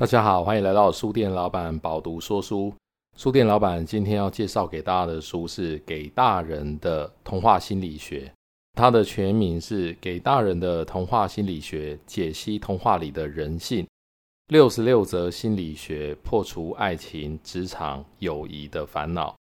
[0.00, 2.72] 大家好，欢迎来到书店老板饱读说书。
[3.18, 8.20] 书店老板今天要介绍给大家的书是《给大人的童话心理学》，
[8.72, 13.84] 它的全名是《给大人的童话心理学：解析童话里的人性》，
[14.48, 19.36] 六十六则心理学破除爱情、职场、友谊的烦恼。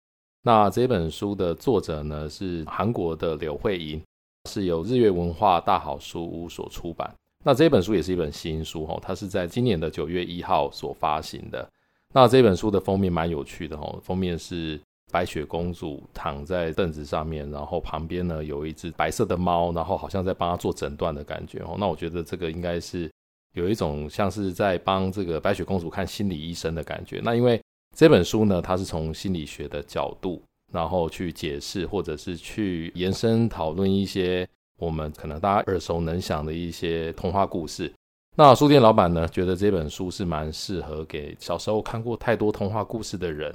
[0.43, 4.01] 那这本书的作者呢是韩国的柳慧莹，
[4.49, 7.13] 是由日月文化大好书屋所出版。
[7.47, 11.69] 那这本书也是一本新书哦，它是在今年的九月一号所发行的。
[12.15, 14.81] 那这本书的封面蛮有趣的哦，封面是
[15.13, 21.77] 白雪公主躺在凳子上面，然后旁边呢有一只白色的猫，然后好像在帮她做诊断的感觉哦。
[21.79, 23.11] 那我觉得这个应该是
[23.53, 27.21] 有一种像是在帮这个白雪公主看心理医生的感觉。
[27.23, 27.61] 那因为
[27.95, 30.43] 这本书呢，它是从心理学的角度，
[30.73, 34.49] 然后去解释或者是去延伸讨论一些。
[34.79, 37.93] 我们可能大家耳熟能详的一些童话故事，
[38.37, 43.55] 那书店老板呢，觉得这本书是蛮适合给小时候看过太多童话故事的人，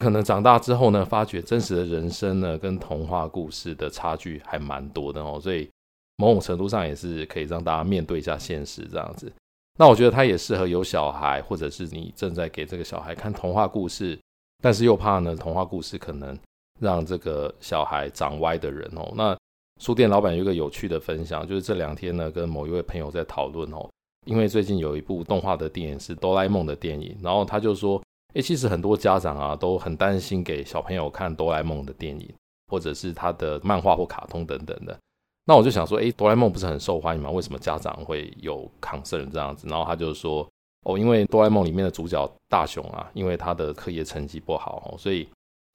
[0.00, 5.70] 可能长大之后呢，发觉真实的人生呢，跟童话故事的差距还蛮多的哦，所以
[6.16, 9.32] 某种程度上也是可以让大家面对一下现实这样子。
[9.78, 14.18] 那我觉得它也适合有小孩，或者是你正在给这个小孩看童话故事，
[14.60, 16.36] 但是又怕呢，童话故事可能
[16.80, 19.36] 让这个小孩长歪的人哦，那。
[19.78, 23.88] 书店老板有一个有趣的分享，就是这两天呢，跟某一位朋友在讨论哦，
[24.24, 32.32] 因为最近有一部动画的电影是哆啦 A 梦的电影，然后他就说，诶，其实很多家长啊都很担心给小朋友看哆啦 A 梦的电影，
[32.68, 34.98] 或者是他的漫画或卡通等等的。
[35.44, 37.30] 那我就想说，诶，哆啦 A 梦不是很受欢迎吗？
[37.30, 39.68] 为什么家长会有 concern 这样子？
[39.68, 40.48] 然后他就说，
[40.84, 45.28] 哦，因为哆啦 A 梦里面的主角大雄啊，因为他的课业成绩不好哦，所以。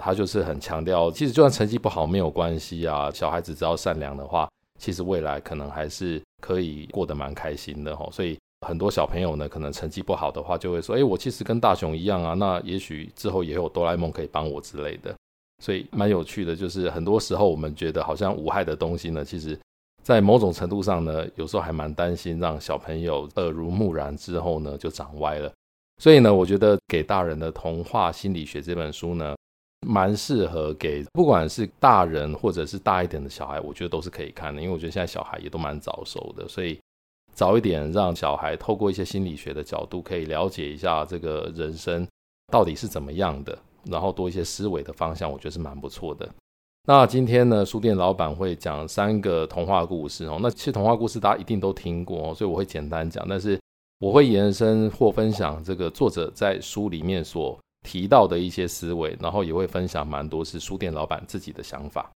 [0.04, 4.50] 他就是很强调，其实就算成绩不好没有关系啊，小孩子只要善良的话，
[4.80, 8.10] 其实未来可能还是可以过得蛮开心的哈。
[8.12, 15.14] 所以很多小朋友呢，可能成绩不好的话，就会说：“哎，我其实跟大雄一样啊，那也许之后也有哆啦 A 梦可以帮我之类的。”
[15.64, 19.58] 所以蛮有趣的，就是很多时候我们觉得好像无害的东西呢，其实
[20.02, 25.52] 在某种程度上呢，有时候还蛮担心让小朋友耳濡目染之后呢就长歪了。
[26.02, 29.36] 所以呢，我觉得给大人的童话心理学这本书呢。
[29.87, 36.80] 蛮适合给不管是大人或者是大一点的小孩，我觉得都是可以看的，因为我觉得现在小孩也都蛮早熟的，所以
[37.33, 42.08] 早一点让小孩透过一些心理学的角度，可以了解一下这个人生
[42.52, 46.30] 到底是怎么样的，然后多一些思维的方向，我觉得是蛮不错的。
[46.87, 53.59] 那今天呢，书店老板会讲三个童话故事哦，那其实童话故事大家一定都听过，所以我会简单讲，但是
[53.99, 57.58] 我会延伸或分享这个作者在书里面所。
[57.81, 62.11] 提到的一些思维，然后也会分享蛮多是书店老板自己的想法。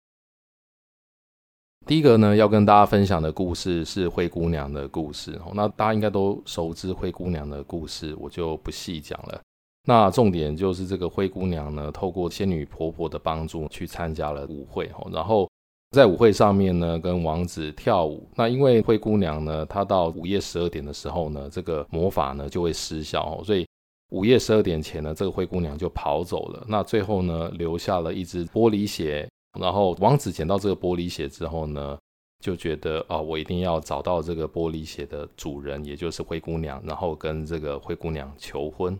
[1.86, 5.40] 第一个呢，要跟大家分享的故事是灰姑娘的故事。
[5.54, 9.40] 那大家应该都熟知灰姑娘的故事，我就不细讲了。
[9.84, 15.48] 那重点就是这个灰姑娘呢，透过仙女婆婆的帮助去参加了舞会，然后
[15.92, 18.28] 在舞会上面呢，跟王子跳舞。
[18.34, 23.66] 那因为灰姑娘呢，她到午夜十二点的时候呢，这个魔法呢就会失效，所以。
[24.10, 26.64] 午夜十二点前呢，这个灰姑娘就跑走了。
[26.68, 29.28] 那最后呢，留下了一只玻璃鞋。
[29.58, 31.98] 然后王子捡到这个玻璃鞋之后呢，
[32.44, 38.96] 就觉得啊、我一定要找到这个玻璃鞋的主人，也就是灰姑娘，然后跟这个灰姑娘求婚。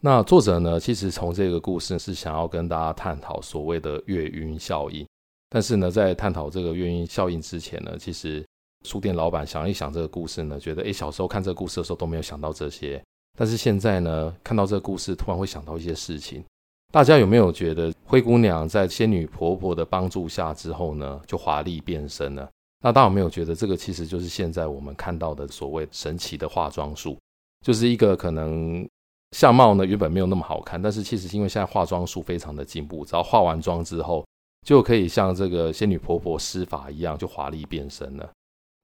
[0.00, 5.06] 那作者呢，其实从这个故事是想要跟大家探讨所谓的月晕效应。
[5.50, 8.46] 但是呢，在探讨这个月晕效应之前呢，其实
[8.86, 13.02] 书店老板想一想这个故事呢，觉得诶，小时候看这个故事的时候都没有想到这些。
[13.38, 16.44] 但是现在呢，看到这个故事，突然会想到一些事情。
[16.92, 22.50] 大家有没有觉得灰姑娘在仙女婆婆的帮助下之后呢，就华丽变身了？
[22.82, 27.16] 那大家有没有觉得这个其实就是现在我们看到的所谓神奇的化妆术？
[27.64, 28.84] 就是一个可能
[29.32, 34.26] 相貌呢原本没有那么好看，但是其实因为现在化妆术非常的进步，只要化完妆之后，
[34.66, 38.28] 就可以像这个仙女婆婆施法一样，就华丽变身了。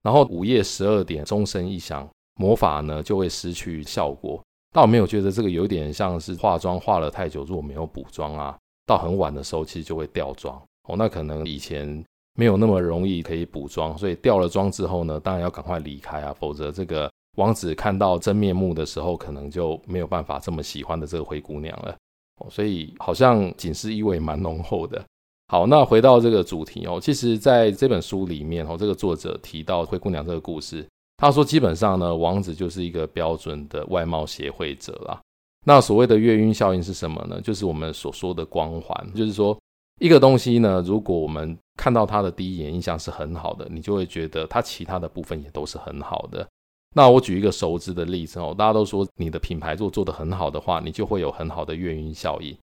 [0.02, 2.08] 然后午夜十二点钟声一响。
[2.36, 4.42] 魔法呢就会失去效果，
[4.72, 8.56] 但我没有觉得这个有点像是化妆化了太久，如果没有补妆啊，
[8.86, 10.94] 到很晚的时候其实就会掉妆哦。
[10.98, 12.04] 那可能以前
[12.38, 21.96] 没有那么容易可以补妆，所以掉了妆之后呢，当然要赶快离开啊，否则这个王子看到真面目的时候，可能就没有办法这么喜欢的这个灰姑娘了
[22.42, 22.46] 哦。
[22.50, 25.02] 所以好像警示意味蛮浓厚的。
[25.48, 30.86] 好，那回到这个主题哦，其实在这本书里面哦，这个作者提到灰姑娘这个故事。
[31.16, 35.20] 他说：“基本上呢，王子就是一个标准的外貌协会者啦。
[35.64, 37.40] 那所谓的月晕效应是什么呢？
[37.40, 39.58] 就是我们所说的光环，就是说
[40.00, 46.46] 一个东西呢，如果我们看到它的第一眼印象是很好的，你就会觉得它其他的部分也都是很好的。
[46.94, 52.56] 那我举一个熟知的例子哦，大家都说你的品牌做做得很好的话，你就会有很好的月晕效应。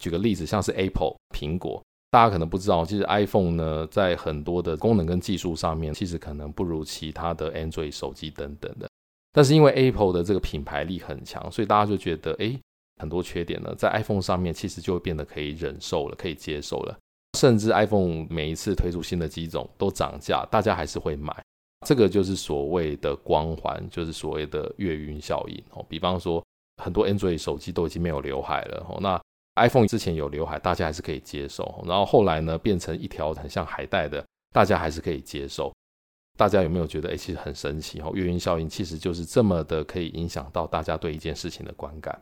[0.00, 8.88] 举个例子，像是 Apple 苹果，大家可能不知道，其实 iPhone 呢，在很多的功能跟技术上面，其实可能不如其他的 Android 手机等等的。
[9.32, 12.58] 但是因为 Apple 的这个品牌力很强，所以大家就觉得，哎，
[12.98, 16.96] 很多缺点呢，在 iPhone 上面其实就会变得可以忍受了，可以接受了。
[17.36, 21.36] 甚至 iPhone 每一次推出新的机种都涨价，大家还是会买。
[21.86, 25.84] 这个就是所谓的光环，就是所谓的月晕效应哦。
[25.86, 26.42] 比方说，
[26.82, 29.20] 很多 Android 手机都已经没有刘海了哦，那
[29.56, 31.82] iPhone 之前有刘海，大家还是可以接受。
[31.86, 35.72] 然后后来呢，变成一条很像海带的，大家还是可以接受。
[36.38, 38.12] 大家有没有觉得，哎，其实很神奇哦？
[38.14, 42.20] 月晕效应其实就是这么的，可以影响到大家对一件事情的观感。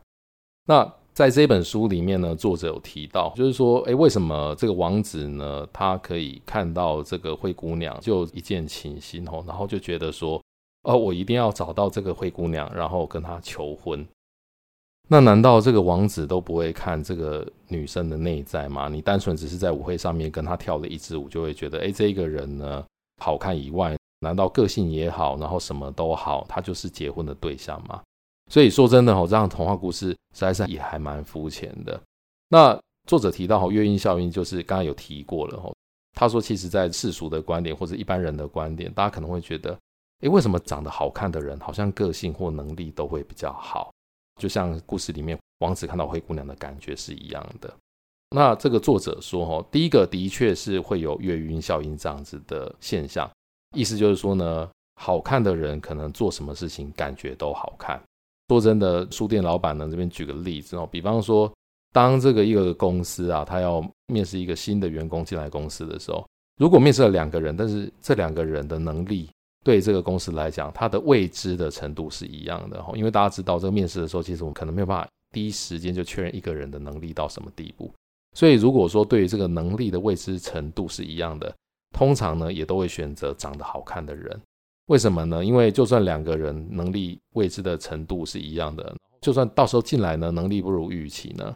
[0.67, 10.41] 那在这本书里面呢，作者有提到，就是说，哎，为什么这个王子呢，他可以看到这个灰姑娘就一见倾心哦，然后就觉得说，
[10.83, 14.07] 哦，我一定要找到这个灰姑娘，然后跟她求婚。
[15.07, 18.89] 那难道这个王子都不会看这个女生的内在吗？
[18.89, 22.83] 你单纯只是在舞会上面跟她跳了一支舞，就会觉得，哎，这个人呢，
[23.21, 28.01] 好看以外，难道个性也好，然后什么都好，他就是结婚的对象吗？
[28.51, 31.99] 所以说真的哦，这样童话故事实在是也还蛮肤浅的。
[32.49, 35.71] 那作者提到哈，月晕效应就是刚刚有提过了哈。
[36.13, 39.77] 他说，其实，在世俗的观点或者一般人的观点，大家可能会觉得，
[40.21, 43.91] 诶，为什么长得好看的人好像个性或能力都会比较好？
[44.39, 47.73] 就像故事里面王子看到灰姑娘的感觉是一样的。
[48.31, 53.29] 那这个作者说哈，第一个的确是会有月晕效应这样子的现象，
[53.75, 58.01] 意思就是说呢，好看的人可能做什么事情感觉都好看。
[58.49, 61.51] 说真的，书店老板呢这边举个例子哦，比方说，
[61.93, 66.27] 当这个一个公司啊，他要面试一个新的员工进来公司的时候，
[66.59, 69.29] 如果面试了两个人，但是这两个人的能力
[69.65, 77.91] 对这个公司来讲，它的未知的程度是一样的哦，因为大家知道，这个面试的时候，其实我们可能没有办法第一时间就确认一个人的能力到什么地步，
[78.35, 81.51] 所以如果说对于这个能力的未知程度是一样的，
[81.97, 84.39] 通常呢也都会选择长得好看的人。
[84.85, 85.43] 为什么呢？
[85.43, 91.55] 因为就算两个人能力未知的程度是一样的，就算到时候进来呢，能力不如预期呢，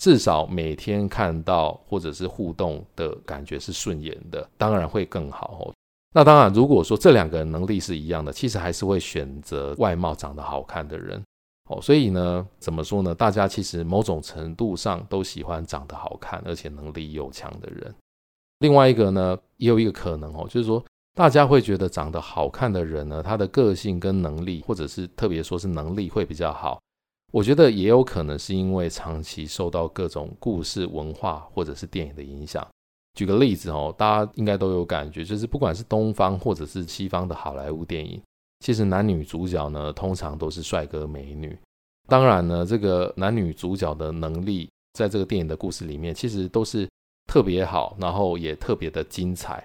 [0.00, 5.74] 至少每天看到或者是互动的感觉是顺眼的，当然会更好哦。
[6.12, 11.22] 那当然，如果说这两个人能力是一样的，其实还是会选择外貌长得好看的人
[11.68, 11.80] 哦。
[11.80, 13.14] 所以呢，怎么说呢？
[13.14, 17.94] 大家其实某种程度上都喜欢长得好看而且能力又强的人。
[18.58, 20.84] 另外一个呢，也有一个可能哦，就是说。
[21.12, 26.80] 大家会觉得长得好看的人呢，他的个性跟能力，或者是特别说是能力会比较好。
[27.32, 32.66] 我觉得也有可能是因为长期受到各种故事文化或者是电影的影响。
[33.14, 38.20] 举个例子哦，大家应该都有感觉，就是不管是东方或者是西方的好莱坞电影，
[38.60, 41.58] 其实男女主角呢通常都是帅哥美女。
[42.08, 46.88] 当然呢，这个男女主角的能力在这个电影的故事里面，其实都是
[47.26, 49.64] 特别好，然后也特别的精彩。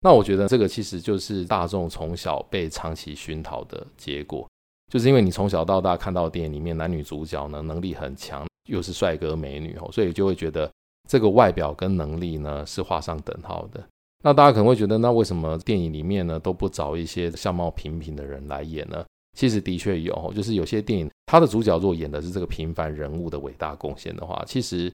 [0.00, 4.46] 那我觉得这个其实就是大众从小被长期熏陶的结果，
[4.92, 10.70] 就是因为你从小到大看到电影里面男女主角呢能力很强，又是帅哥美女，所以就会觉得
[11.06, 13.82] 这个外表跟能力呢是画上等号的。
[14.24, 19.04] 那大家可能会觉得，那为什么电影里面呢都不找一些相貌平平的人来演呢？
[19.36, 24.90] 其实的确有，就是有些电影它的主角如果演的是这个平凡人物的伟大贡献的话，其实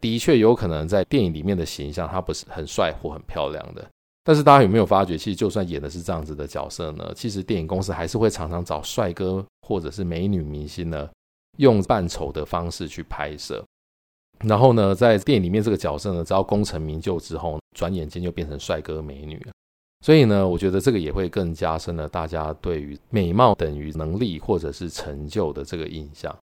[0.00, 3.88] 的确有可能在电影里面的形象他不是很帅或很漂亮的。
[4.24, 11.08] 但是大家有没有发觉，其实就算演的是这样子的角色呢，其实电影公司还是会常常找帅哥或者是美女明星呢，
[11.56, 13.64] 用扮丑的方式去拍摄。
[14.46, 19.52] 然后呢，在电影里面这个角色呢，只要功成名就之后，转眼间就变成帅哥美女了。
[20.04, 26.34] 所以呢，我觉得这个也会更加深了大家对于美貌等于能力或者是成就的这个印象。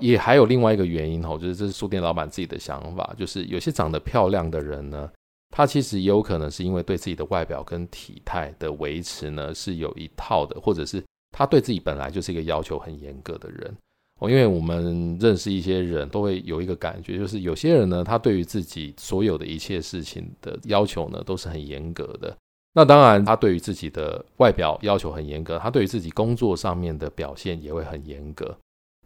[0.00, 5.10] 也还有另外一个原因哦，就是这是书店老板自己的想法，就是有些长得漂亮的人呢。
[5.56, 11.00] 他其实也有可能是因为对自己的外表跟体态的维持呢是有一套的，或者是
[11.30, 13.72] 他对自己本来就是一个要求很严格的人
[14.20, 14.30] 哦。
[14.30, 22.36] 因为我们认识一些人都会有一个感觉，就是有些人呢，他对于自己所有的一切事情的要求呢都是很严格的。
[22.76, 28.52] 那当然，他对于自己的外表要求很严格，他对于自己工作上面的表现也会很严格。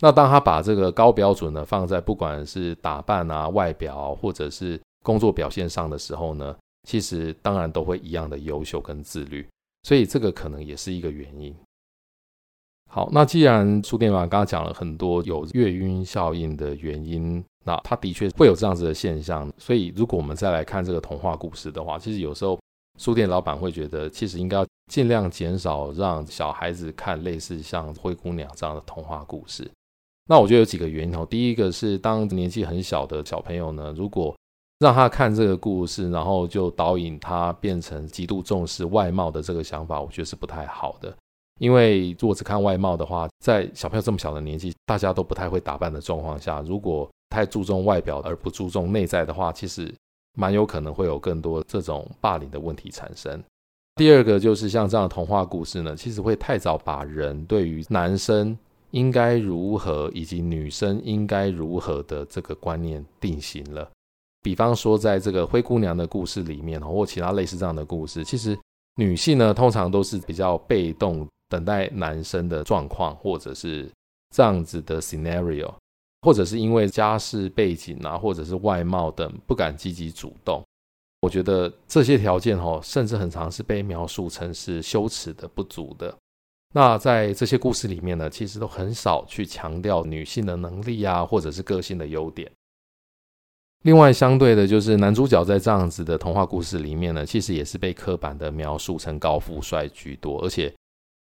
[0.00, 6.56] 那当他把这个高标准呢放在不管是打扮啊、外表或者是工作表现上的时候呢，
[6.88, 9.46] 其实当然都会一样的优秀跟自律，
[9.82, 11.54] 所以这个可能也是一个原因。
[12.90, 19.48] 好，那既然书店老板刚刚讲了很多有月晕效应的原因，那他的确会有这样子的现象。
[19.58, 22.58] 所以如果我们再来看这个童话故事的话，其实有时候
[22.98, 29.70] 书店老板会觉得，其实应该尽量减少让小孩子看类似像《灰姑娘》这样的童话故事。
[30.26, 31.26] 那我觉得有几个原因哦。
[31.28, 34.34] 第一个是，当年纪很小的小朋友呢，如果
[34.78, 41.14] 让他看这个故事，然后就导引他变成极度重视外貌的这个想法，我觉得是不太好的。
[41.58, 49.94] 因为如果只看外貌的话，在小朋友这么小的年纪，大家都不太会打扮的状况下，如果太注重外表而不注重内在的话，其实
[50.36, 53.42] 蛮有可能会有更多这种霸凌的问题产生。
[53.96, 58.56] 第二个就是像这样的童话故事呢，其实会太早把人对于男生。
[58.92, 63.86] 应该如何，以及女生应该如何的这个观念定型了。
[64.42, 68.58] 比方说，在这个灰姑娘的故事里面，或其他类似这样的故事，其实
[68.96, 73.88] 女性呢，通常都是比较被动，等待男生的状况，或者是
[74.34, 75.72] 这样子的 scenario，
[76.22, 80.62] 或者是因为家世背景啊，或者是外貌等，不敢积极主动。
[81.20, 86.14] 我觉得这些条件哦，甚至很常是被描述成是羞耻的、不足的。
[86.74, 92.48] 那在这些故事里面呢，其实都很少去强调女性的能力啊，或者是个性的优点。
[93.82, 100.72] 另外，相对的，就是男主角在这样子的童话故事里面呢，其实也是被刻板的描述成高富帅居多，而且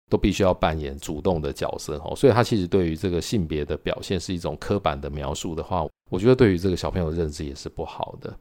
[0.09, 2.15] 都必须要扮演主动的角色哦。
[2.15, 8.35] 所以，他其实对于这个性别的表现是一种刻板的描述的话，我觉得对于这个小朋友的认知也是不好的。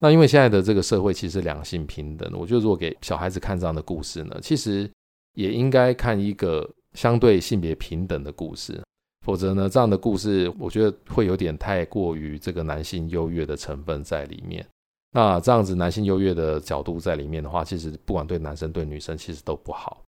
[0.00, 4.90] 那因为现在的这个社会其实两性平等，我觉得如果给小孩子看这样的故事呢，其实。
[5.34, 8.82] 也应该看一个相对性别平等的故事，
[9.24, 14.66] 否则呢，这样的故事我觉得会有点太过于这个男性优越的成分在里面。
[15.12, 20.02] 那这样子男性优越的角度在里面的话，其实不管对男生对女生其实都不好。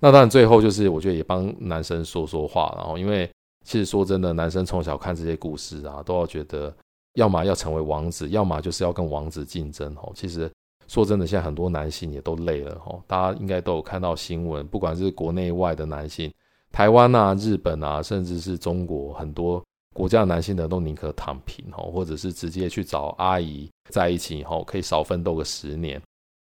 [0.00, 3.30] 那当然最后就是我觉得也帮男生说说话，然后因为
[3.64, 6.74] 其实说真的，男生从小看这些故事啊，都要觉得
[7.14, 10.12] 要么要成为王子，要么就是要跟王子竞争哦。
[10.14, 10.50] 其实。
[10.90, 16.32] 说真的，现在很多男性也都累了哦，大家应该都有看到新闻，不管是国内外的男性，
[16.72, 19.62] 台湾啊、日本啊，甚至是中国很多
[19.94, 26.00] 国家的男性呢，都宁可躺平哈，或者是直接去找阿姨在一起哈，可以少奋斗个十年。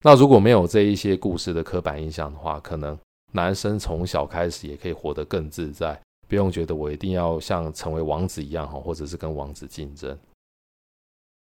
[0.03, 2.99] 那如果没有这一些故事的刻板印象的话，可能
[3.33, 10.17] 男生从小开始也可以活得更自在，不用觉得我一定要像成为王子一样哈，或者是跟王子竞争。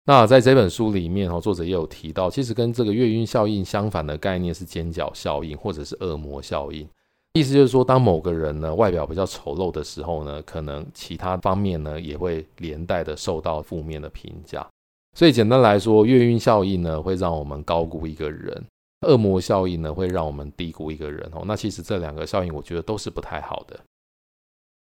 [0.05, 6.87] 那在这本书里面，哦，作者也有提到，其实跟这个月晕效应相反的概念是尖角效应，或者是恶魔效应。
[7.33, 14.67] 意思就是说，当某个人呢外表比较丑陋的时候呢，可能其他方面呢也会连带的受到负面的评价。
[15.15, 18.65] 所以简单来说，月晕效应呢会让我们高估一个人，
[19.07, 21.29] 恶魔效应呢会让我们低估一个人。
[21.33, 23.79] 哦，那其实这两个效应，我觉得都是不太好的。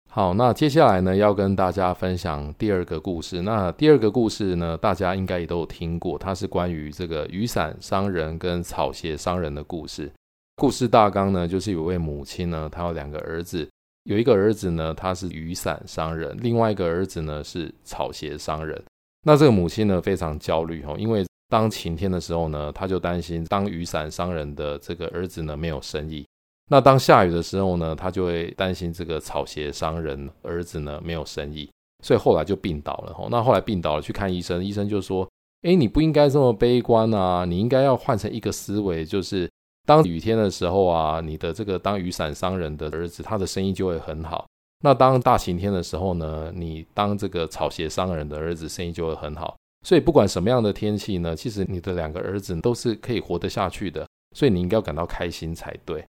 [0.09, 3.41] 好，那接下来呢，要跟大家分享第二个故事。
[3.41, 10.11] 那第二个故事呢，大家应该也都有听过，它是关于这个雨伞商人跟草鞋商人的故事。
[10.55, 13.67] 故事大纲呢，就是有位母亲呢，她有两个儿子，
[14.03, 18.79] 有一个儿子呢，他是雨伞商人，另外一个儿子呢是草鞋商人。
[19.25, 26.25] 那这个母亲呢，非常焦虑哦，因为当晴天的时候呢，他就担心当雨伞商人的这个儿子呢没有生意。
[26.67, 31.69] 那当下雨的时候呢，他就会担心这个草鞋商人儿子呢没有生意，
[32.03, 33.13] 所以后来就病倒了。
[33.13, 35.29] 吼，那后来病倒了，去看医生，医生就说
[35.61, 39.47] ：“诶，你不应该这么悲观啊，你应该要换成一个思维，就是
[39.85, 44.47] 当雨天的时候啊，你的这个当雨伞商人的儿子，他的生意就会很好。
[44.83, 49.55] 那当大晴天的时候呢，你当这个草鞋商人的儿子，生意就会很好。
[49.83, 56.03] 所以不管什么样的天气呢，其实你的两个儿子都是可以活得下去的，所以你应该要感到开心才对。”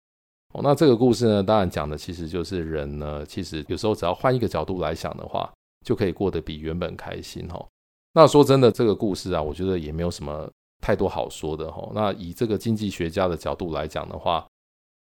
[0.53, 5.51] 哦，那这个故事呢，当然讲的其实就是人呢，其实有时候只要换一个角度来想的话，
[5.84, 7.65] 就可以过得比原本开心哈。
[8.13, 10.48] 那说真的，这个故事啊，我觉得也没有什么
[10.80, 11.92] 太多好说的哈。
[11.96, 14.46] 那以这个经济学家的角度来讲的话，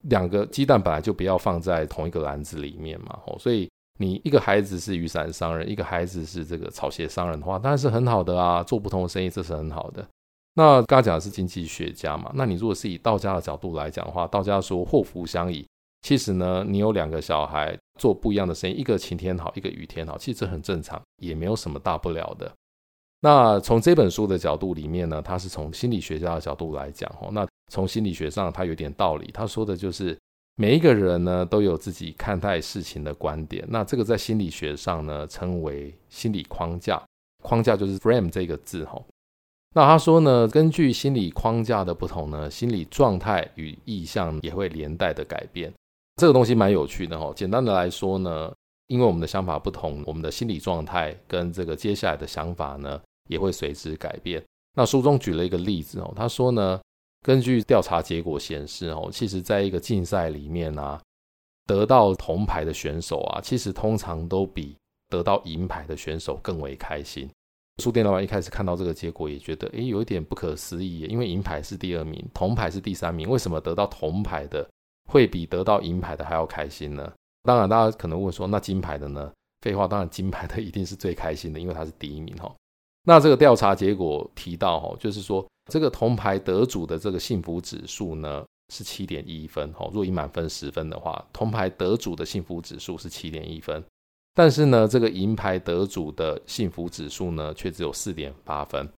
[0.08, 3.18] 两个鸡蛋本来就不要放在同一个篮子里面嘛。
[3.26, 3.68] 哦，所以
[3.98, 10.06] 你一个孩子是雨伞商人，一个孩子是这个草鞋商人的话，当然是很好的啊，做不同的生意，这是很好的。
[10.54, 12.30] 那刚刚讲的是经济学家嘛？
[12.34, 15.66] 那你如果是以道家的角度来讲的话，道家说祸福相倚。
[16.02, 22.52] 其实呢，你有两个小孩做不一样的生意，一个晴天好，一个雨天好，其实这很正常，也没有什么大不了的。
[23.20, 27.28] 那从这本书的角度里面呢，他是从心理学家的角度来讲哦。
[27.30, 29.30] 那从心理学上，他有点道理。
[29.32, 30.18] 他说的就是
[30.56, 33.64] 每一个人呢都有自己看待事情的观点。
[33.68, 37.02] 那这个在心理学上呢称为心理框架，
[37.42, 39.02] 框架就是 frame 这个字哈。
[39.74, 45.72] 那他说呢，根据心理框架的不同呢，心理状态与意向也会连带的改变。
[46.16, 47.32] 这个东西蛮有趣的哦。
[47.34, 48.52] 简单的来说呢，
[48.88, 54.44] 因为我们的想法不同，我们的心理状态跟这个接下来的想法呢，也会随之改变。
[54.76, 56.78] 那书中举了一个例子哦，他说呢，
[57.22, 61.00] 根据调查结果显示，哦，其实在一个竞赛里面啊，
[61.66, 64.76] 得到铜牌的选手啊，其实通常都比
[65.08, 67.30] 得到银牌的选手更为开心。
[67.82, 74.68] 书店老板一开始看到这个结果，也觉得诶，有一点不可思议，因为银牌是第二名，铜牌是第三名，为什么得到铜牌的
[75.08, 77.12] 会比得到银牌的还要开心呢？
[77.44, 79.32] 当然，大家可能问说，那金牌的呢？
[79.62, 82.52] 废话，当然金牌的一定是最开心的，因为他是第一名哈。
[83.04, 89.86] 那这个调查结果提到哈，就是说这个铜牌得主的这个幸福指数呢是七点一分哈。
[89.86, 93.82] 如果以满分十分的话，铜牌得主的幸福指数是七点一分。
[94.34, 98.88] 但是呢，这个银牌得主的幸福指数呢，却只有四点八分。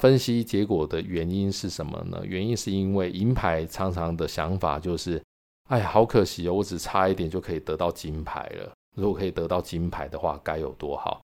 [0.00, 2.20] 分析结果的原因是什么呢？
[2.24, 5.22] 原因是因为银牌常常的想法就是，
[5.68, 8.72] 哎，好可惜哦，我只差一点就可以得到金牌了。
[8.96, 11.20] 如果可以得到金牌的话，该有多好。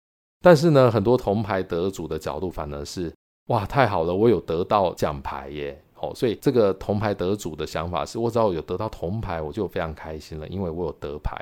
[0.40, 3.12] 但是呢，很多铜牌得主的角度反而是，
[3.50, 5.83] 哇，太好了，我有得到奖牌耶。
[5.97, 11.37] 哦，所以这个铜牌得主的想法是，我只要有得到铜牌，我就非常开心了，因为我有得牌。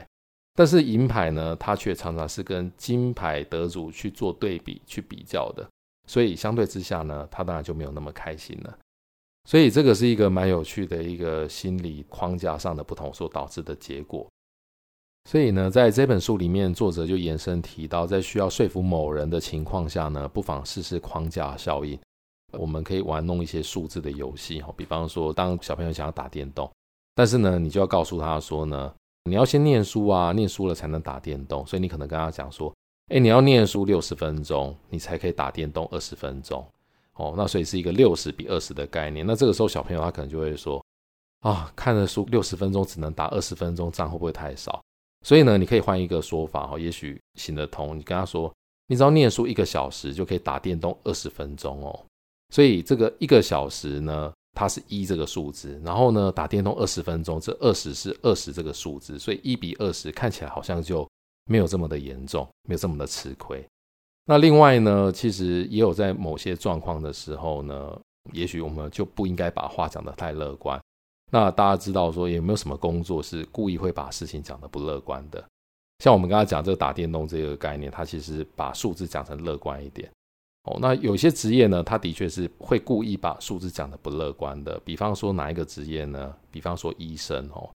[0.54, 5.68] 但是银牌呢，它却常常是跟金牌得主去做对比、去比较的，
[6.06, 8.78] 所以相对之下呢，他当然就没有那么开心了。
[9.44, 14.26] 所以这个是一个蛮有趣的一个心理框架上的不同所导致的结果。
[15.24, 21.98] 所以呢，在这本书里面，作者就延伸提到，在需要说服某人的情况下呢，不妨试试框架效应。
[22.58, 26.70] 我们可以玩弄一些数字的游戏，哈比方说，当小朋友想要打电动，
[27.14, 28.92] 但是呢，你就要告诉他说呢。
[29.24, 32.72] 你要先念书啊，念书了才能打电动，所以你可能跟他讲说，
[33.08, 36.66] 哎，你要念书六十分钟，你才可以打电动二十分钟，
[37.12, 39.26] 哦，那所以是一个六十比二十的概念。
[39.26, 40.82] 那这个时候小朋友他可能就会说，
[41.40, 44.80] 啊，看了书六十分钟只能打二十分钟，这样会不会太少？
[45.24, 47.98] 所以呢，你可以换一个说法哦，也许行得通。
[47.98, 48.52] 你跟他说，
[48.86, 52.06] 你只要念书一个小时就可以打电动二十分钟哦，
[52.54, 61.06] 所以这个一个小时呢，它是一这个数字，然后呢，打电动二十分钟，这二十是二十这个数字，所以一比二十看起来好像就
[61.46, 63.64] 没有这么的严重，没有这么的吃亏。
[64.24, 68.00] 那另外呢，其实也有在某些状况的时候呢，
[68.32, 70.80] 也许我们就不应该把话讲得太乐观。
[71.30, 75.44] 那大家知道说有没有什么工作是故意会把事情讲得不乐观的？
[75.98, 80.10] 像我们刚才讲这个打电动这个概念，它其实把数字讲成乐观一点。
[80.64, 84.78] 哦，那有些职业呢，他的确是会故意把数字讲得不乐观的。
[84.84, 86.34] 比方说哪一个职业呢？
[86.50, 87.70] 比方说医生哦，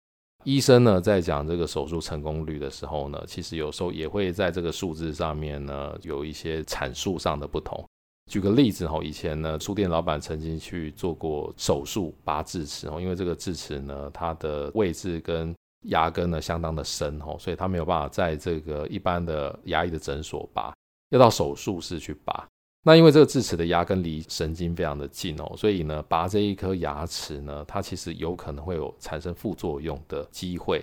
[0.44, 7.84] 医生呢在讲这个手术成功率的时候呢，其实有时候也会在这个数字上面呢有一些阐述上的不同。
[8.32, 15.54] 举个例子哦，以前呢书店老板曾经去做过手术拔智齿哦，因为这个智齿呢它的位置跟
[15.88, 20.74] 牙根呢相当的深哦，所以他没有办法在这个一般的牙医的诊所拔，
[21.10, 22.48] 要到手术室去拔。
[22.86, 30.82] 那因为这个智齿的牙根离神经非常的近哦，所以呢，拔这一颗牙齿呢，它其实有可能会有产生副作用的机会。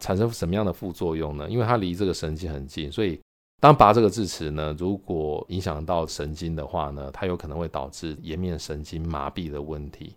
[0.00, 1.50] 产生什么样的副作用呢？
[1.50, 3.20] 因为它离这个神经很近，所以
[3.60, 10.14] 当拔这个智齿呢，如果影响到神经的话呢，它有可能会导致颜面神经麻痹的问题。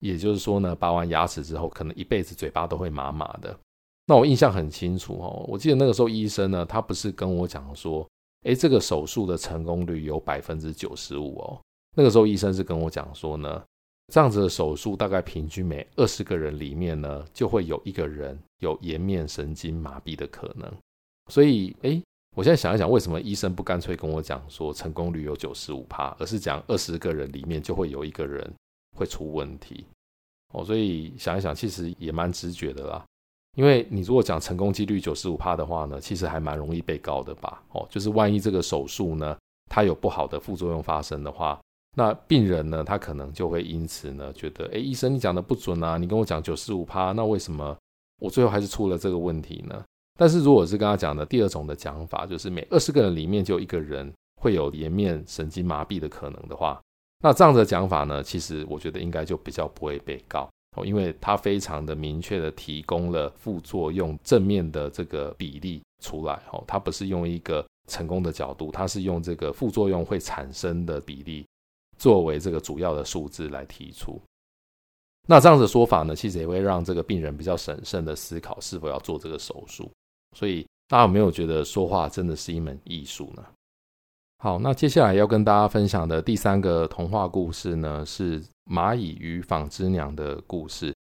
[0.00, 3.56] 也就是说呢，拔完牙齿之后，可能一辈子嘴巴都会麻麻的。
[4.06, 8.06] 那我印象很清楚哦，我记得那个时候医生呢，他不是跟我讲说。
[8.44, 11.60] 诶，这个手术的成功率有百分之九十五哦。
[11.94, 13.62] 那个时候医生是跟我讲说呢，
[14.10, 20.72] 这样子的手术大概平均每二十个人里面呢，就会有一个人有颜面神经麻痹的可能。
[21.30, 22.02] 所以，诶，
[22.36, 28.48] 我现在想一想，为什么医生不干脆跟我讲说成功率有九十五趴，而是讲二十个人里面就会有一个人
[28.96, 29.84] 会出问题？
[30.52, 33.04] 哦，所以想一想，其实也蛮直觉的啦。
[33.56, 37.60] 因为你如果讲成功几率九十五趴的话呢，其实还蛮容易被告的吧？
[37.72, 39.36] 哦，就是万一这个手术呢，
[39.68, 41.60] 它有不好的副作用发生的话，
[41.96, 47.76] 那病人呢，他可能就会因此呢，觉得，哎，医生你讲的不准啊，你跟我讲九十五趴，那为什么
[48.20, 49.84] 我最后还是出了这个问题呢？
[50.20, 56.78] 但是如果是跟他讲的第二种的讲法，就是每二十个人里面就一个人会有颜面神经麻痹的可能的话，
[57.22, 60.46] 那这样的讲法呢，其实我觉得应该就比较不会被告。
[60.76, 71.46] 哦，因为它非常的明确的提供了副作用正面的这个比例出来，哦，它不是用一个成功的角度，它是用这个副作用会产生的比例
[71.96, 74.20] 作为这个主要的数字来提出。
[75.26, 79.90] 那这样的说法呢，其实也会让这个病人比较审慎的思考是否要做这个手术。
[80.36, 83.44] 所以大家有没有觉得说话真的是一门艺术呢？
[84.38, 90.94] 好，那接下来要跟大家分享的第三个童话故事呢，是蚂蚁与纺织娘的故事。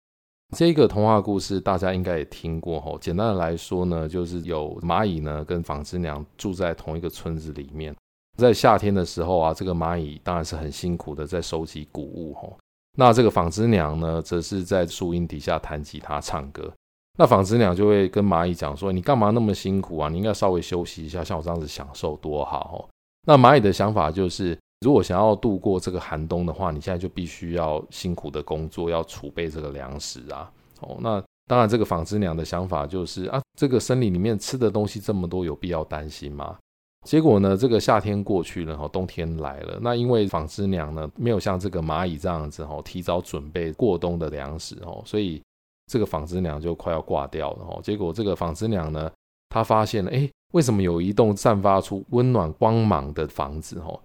[0.56, 2.98] 这个童话故事大家应该也听过吼。
[2.98, 7.96] 简单的来说呢，就是有蚂蚁呢跟纺织娘住在同一个村子里面。
[8.38, 12.58] 在夏天的时候啊，这个蚂蚁当然是很辛苦的在收集谷物吼。
[12.98, 16.74] 那这个纺织娘呢，则是在树荫底下弹吉他唱歌。
[17.20, 20.08] 那纺织娘就会跟蚂蚁讲说：“你干嘛那么辛苦啊？
[20.08, 22.88] 你应该稍微休息一下，像我这样子享受多好。”
[23.26, 30.52] 那蚂蚁的想法就是，如果想要度过这个寒冬的话，你现在就必须要辛苦的工作，要储备这个粮食啊。
[30.82, 36.56] 哦，那当然，这个纺织娘的想法就是啊，这个森林里面吃的东西这么多，有必要担心吗？
[37.04, 39.80] 结果呢，这个夏天过去了，哈，冬天来了。
[39.82, 45.42] 那因为纺织娘呢，没有像这个蚂蚁这样子，哈，提早准备过冬的粮食，哦，所以。
[45.88, 49.10] 这个纺织娘就快要挂掉了哦，结果这个纺织娘呢，
[49.50, 53.80] 她发现了，哎，为什么有一栋散发出温暖光芒的房子？
[53.80, 53.98] 哦，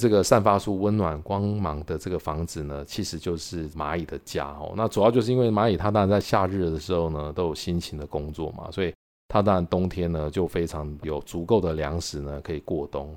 [0.00, 4.74] 这个散发出温暖光芒的这个房子呢，其实就是蚂蚁的家哦。
[4.76, 8.92] 那主要就是因为蚂蚁它当然在夏日的时候呢，都有辛勤的工作嘛，所以
[9.28, 13.16] 它当然冬天呢就非常有足够的粮食呢可以过冬。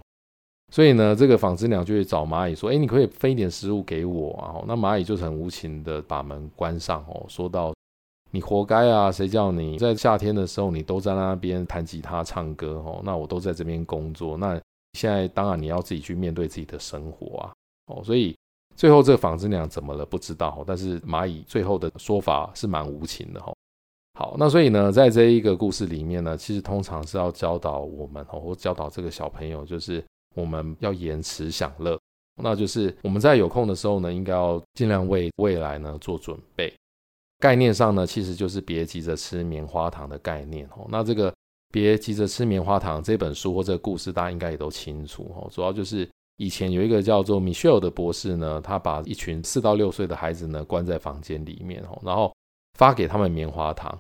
[0.72, 4.64] 所以呢，这个纺织娘就会找蚂蚁说，哎，你可，以分一点食物给我啊？
[4.68, 7.74] 那蚂蚁就很无情的把门关上哦，说到。
[8.32, 9.12] 你活该啊！
[9.12, 13.02] 谁叫你在夏天的时候，你都在那边弹吉他唱歌哦？
[13.04, 14.36] 那我都在这边工作。
[14.38, 14.60] 那
[14.94, 17.54] 现在当然你要自己去面对自己的生活啊！
[17.88, 18.36] 哦，所以
[18.76, 20.06] 最后这个纺织娘怎么了？
[20.06, 20.64] 不知道。
[20.68, 23.54] 但是蚂蚁最后的说法是蛮无情的哈。
[24.20, 30.04] 好，那所以呢，在这一个故事里面呢，其实通常是要教导我们哦，或教导这个小朋友，就是
[30.36, 31.98] 我们要延迟享乐。
[32.42, 36.74] 那就是我们在有空的时候呢，应该要尽量为未来呢做准备。
[37.40, 40.88] 概念上呢，其实就是别急着吃棉花糖的概念哦。
[40.90, 41.34] 那这个
[41.72, 45.48] 别急着吃棉花糖这本书或这个故事，大家应该也都清楚哦。
[45.52, 52.34] 主要就是以前有一个叫做 Michelle 的博士呢，他把一群四到六岁的孩子呢关在房间里面哦，然后
[52.74, 53.96] 发给他们棉花糖，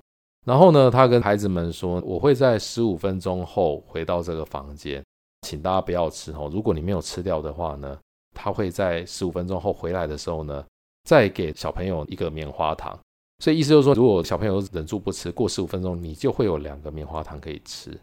[0.45, 5.03] 然后呢，他跟孩子们说：“我会在十五分钟后回到这个房间，
[5.41, 6.49] 请大家不要吃哦。
[6.51, 7.97] 如果你没有吃掉的话呢，
[8.35, 10.65] 他会在十五分钟后回来的时候呢，
[11.03, 12.97] 再给小朋友一个棉花糖。”
[13.39, 17.97] 所以意思就是说，如果小朋友忍住不吃，过十五分钟，你就会有两个棉花糖可以吃。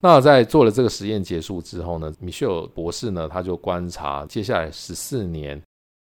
[0.00, 5.60] 那在做了这个实验结束之后呢，米歇尔博士呢，他就观察接下来十四年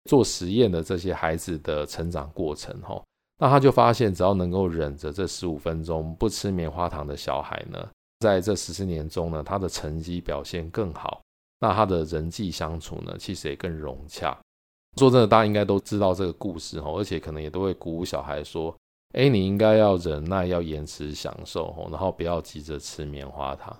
[0.05, 2.75] 做实验的这些孩子的成长过程。
[2.81, 3.03] 哈，
[3.39, 7.89] 那他就发现，只要能够忍着这十五分钟不吃棉花糖的小孩呢，
[8.21, 11.21] 在这十四年中呢，他的成绩表现更好，
[11.59, 14.39] 那他的人际相处呢，其实也更融洽。
[14.97, 18.75] 说真的，大家应该都知道这个故事哦，而且可能也都会鼓舞小孩说
[19.15, 23.75] ：“哎，你应该要忍耐，要延迟享受哦，然后不要急着吃棉花糖。”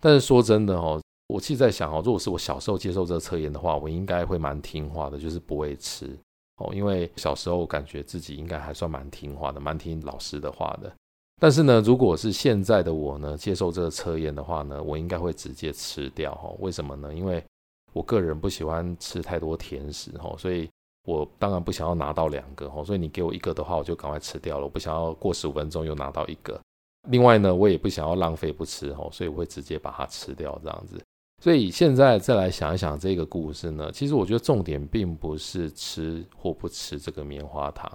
[0.00, 6.16] 但是说真的哦，我其实在想哦，如果是我小时候接受这个测验的话，我应该会蛮听话的，就是不会吃
[6.58, 10.92] 哦，因为小时候感觉自己应该还算蛮听话的，蛮听老师的话的。
[11.40, 16.56] 但是呢，如果是现在的我呢，接受这个测验的话呢，我应该会直接吃掉哦。
[16.60, 17.12] 为什么呢？
[17.12, 17.44] 因为
[17.96, 20.68] 我个人不喜欢吃太多甜食哈，所以
[21.06, 24.64] 我当然不想要拿到两个哈，所以你给我一个的话，我就赶快吃掉了。
[24.64, 26.60] 我不想要过十五分钟又拿到一个。
[27.08, 31.02] 另外呢，我也不想要浪费不吃哈，所以我会直接把它吃掉这样子。
[31.42, 37.90] 所以现在再来想一想这个故事呢，其实我觉得重点并不是吃或不吃这个棉花糖，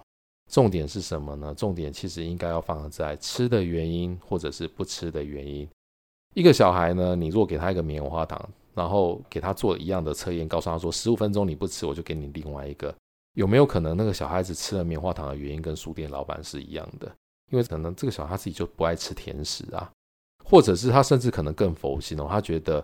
[0.51, 1.53] 重点是什么呢？
[1.53, 5.69] 重点其实应该要放在吃的原因或者是不吃的原因。
[6.33, 8.49] 一个小孩呢，你如果给他一个棉花糖。
[8.73, 12.93] 然后给他做一样的测验，告诉他说：十五分钟你不吃，我就给你另外一个。
[13.33, 17.09] 有没有可能那个小孩子吃了棉花糖的原因跟书店老板是一样的？
[17.51, 19.89] 因为可能这个小孩自己就不爱吃甜食啊，
[20.45, 22.83] 或者是他甚至可能更佛心哦，他觉得，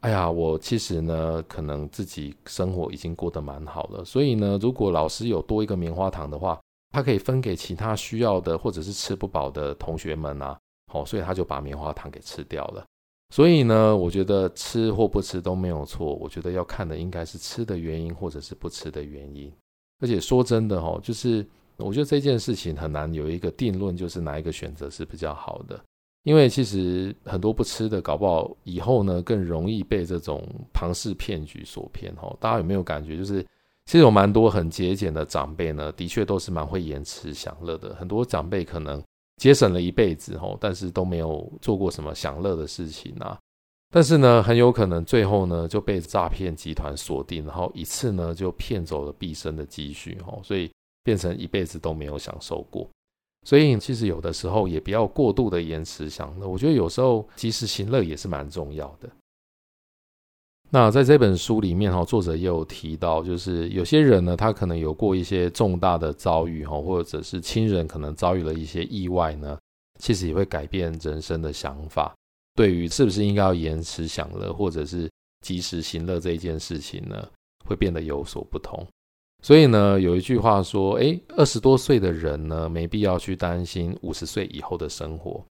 [0.00, 10.58] 哎呀，我其实呢，可能自己生活已经过得蛮好了，所以呢，如果老师有多一个棉花糖的话，他可以分给其他需要的或者是吃不饱的同学们啊，
[10.92, 12.84] 好，所以他就把棉花糖给吃掉了。
[13.32, 16.14] 所以呢，我觉得吃或不吃都没有错。
[16.16, 19.50] 我觉得要看的应该是吃的原因，或者是不吃的原因。
[20.00, 21.44] 而且说真的哈，就是
[21.78, 25.80] 我觉得这件事情很难有一个定论，就是哪一个选择是比较好的。
[26.24, 32.36] 因为其实很多不吃的，搞不好以后呢更容易被这种庞氏骗局所骗哈。
[32.38, 33.16] 大家有没有感觉？
[33.16, 33.40] 就是
[33.86, 37.94] 其实有蛮多很节俭的长辈呢，的确都是蛮会延迟享乐的。
[37.94, 39.02] 很多长辈可能。
[39.42, 43.36] 节省了一辈子吼，但是都没有做过什么享乐的事情啊。
[43.90, 50.70] 但是呢，很有可能最后呢就被诈骗集团锁定，然后一次呢就骗走了毕生的积蓄吼，所以
[51.02, 52.88] 变成一辈子都没有享受过。
[53.44, 59.10] 所以其实有的时候也不要过度的延迟享乐，我觉得有时候及时行乐也是蛮重要的。
[60.74, 69.58] 那在这本书里面哈，作者也有提到，就是有些人呢，他可能有过一些重大的遭遇哈，或者是亲人可能遭遇了一些意外呢，
[69.98, 72.14] 其实也会改变人生的想法。
[72.54, 75.10] 对于是不是应该要延迟享乐，或者是
[75.44, 77.28] 及时行乐这一件事情呢，
[77.66, 78.82] 会变得有所不同。
[79.42, 85.44] 所以呢，有一句话说：“诶，二十多岁的人呢，没必要去担心五十岁以后的生活。”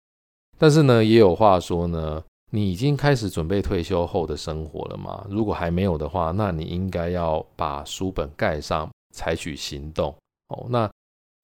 [0.57, 5.25] 但是呢，也有话说呢，你已经开始准备退休后的生活了吗？
[5.31, 10.13] 如果还没有的话，那你应该要把书本盖上，采取行动。
[10.49, 10.91] 哦，那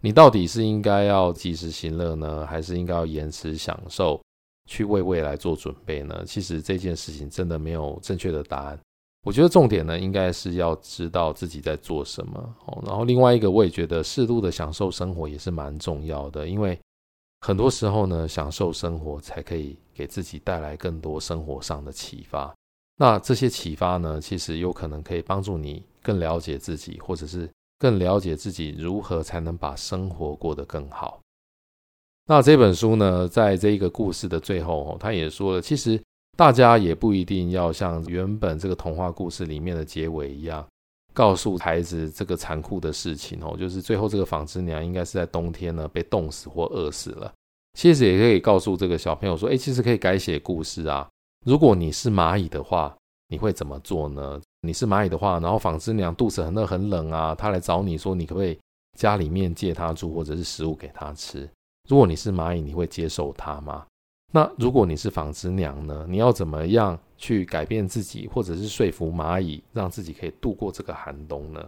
[0.02, 4.20] 你到底是应该要及时行乐呢，还是应该要延迟享受，
[4.68, 6.24] 去为未来做准备呢？
[6.26, 8.78] 其实这件事情真的没有正确的答案。
[9.24, 12.82] 我觉得重点呢，应该是要知道自己在做什么哦。
[12.84, 16.78] 然后另外一个，我也觉得适度的享受生活也是蛮重要的，因为
[17.40, 22.54] 很多时候呢，享受生活才可以给自己带来更多生活上的启发。
[22.96, 31.20] 那这些启发呢，其实有可能可以帮助你更了解自己，或者是更了解自己如何才能把生活过得更好。
[32.26, 36.00] 那这本书呢，在这一个故事的最后哦，他也说了，其实。
[36.38, 40.62] 大家也不一定要像原本这个童话故事里面的结尾一样，
[41.14, 47.32] 告诉孩子这个残酷的事情哦，就是最后这个纺织娘应该是在冬天呢被冻死或饿死了。
[47.76, 51.06] 其实也可以告诉这个小朋友说，哎，其实可以改写故事啊。
[51.44, 52.96] 如果你是蚂蚁的话，
[53.28, 54.40] 你会怎么做呢？
[54.62, 58.58] 你是蚂蚁的话，然后纺织娘肚子很饿很冷啊，她来找你说，你可不可以
[58.96, 61.46] 家里面借她住，或者是食物给她吃？
[61.86, 63.86] 如果你是蚂蚁，你会接受她吗？
[64.32, 66.06] 那如果你是纺织娘呢？
[66.08, 71.62] 你要怎么样去改变自己，或者是说服蚂蚁，让自己可以度过这个寒冬呢？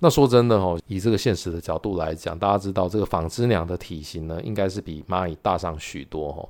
[0.00, 6.48] 那说真的哦，以这个现实的角度来讲，大家知道这个纺织娘的体型呢，应该是比蚂蚁大上许多哦。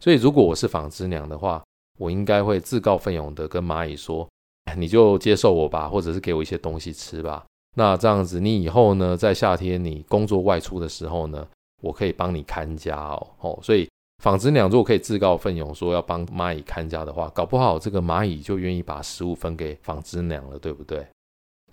[0.00, 1.62] 所以如果我是纺织娘的话，
[1.98, 4.28] 我应该会自告奋勇的跟蚂蚁说
[4.76, 7.44] ：“你就接受我吧，或者是给我一些东西吃吧。
[7.76, 11.46] 那这样子，你以后呢，在夏天你工作外出的时候呢，
[11.82, 13.26] 我可以帮你看家哦。
[13.40, 13.88] 哦，所以。
[14.22, 21.04] 纺织娘如果可以自告奋勇说要帮蚂蚁看家的话，搞不好这个蚂蚁就愿意把食物分给纺织娘了，对不对？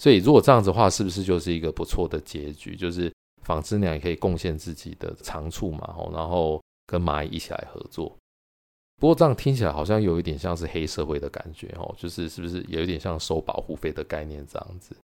[0.02, 2.76] 所以如果这样子的话，是不是就是一个不错的结局？
[2.76, 8.12] 就是纺织娘也可以贡献自己的长处嘛，然后跟蚂蚁一起来合作。
[9.00, 14.96] 不过这样听起来好像有一点像是黑社会的感觉哦，就是是不是有一点像收保护费的概念这样子？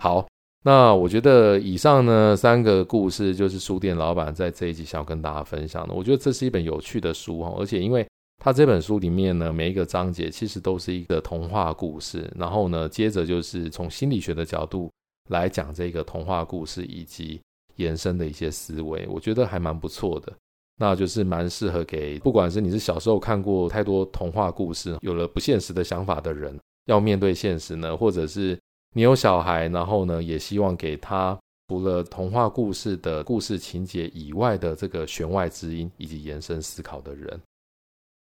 [0.00, 0.26] 好。
[0.66, 5.92] 那我觉得以上呢三个故事就是书店老板在这一集想要跟大家分享的。
[5.92, 8.04] 我觉得这是一本有趣的书哈，而且因为
[8.44, 14.92] 它这本书里面呢每一个章节其实都是一个童话故事，然后呢接着就是从心理学的角度
[15.30, 17.40] 来讲这个童话故事以及
[17.76, 20.30] 延伸的一些思维，我觉得还蛮不错的。
[20.76, 26.54] 那就是蛮适合给不管是你是小时候看过太多童话故事，有了不现实的想法的人，
[26.84, 28.58] 要面对现实呢，或者是。
[28.96, 37.40] 你有小孩，然后呢，也希望给他除了童话故事的故事情节以外的这个弦外之音以及延伸思考的人。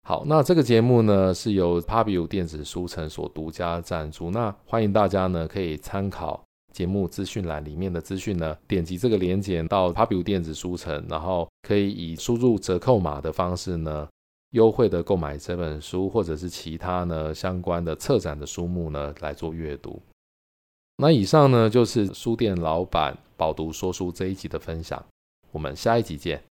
[0.06, 14.06] 好，那这个节目呢是由 Pubu 电子书城所独家赞助，那欢迎大家呢可以参考节目资讯栏里面的资讯呢，点击这个连接到 Pubu 电子书城，然后可以以输入折扣码的方式呢，
[14.52, 20.02] 优惠的购买这本书或者是其他呢相关的策展的书目呢来做阅读。
[20.98, 25.02] 那以上呢，就是书店老板饱读说书这一集的分享，
[25.52, 26.44] 我们下一集见。